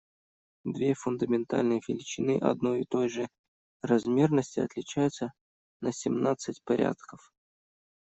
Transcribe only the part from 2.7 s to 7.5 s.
и той же размерности отличаются на семнадцать порядков.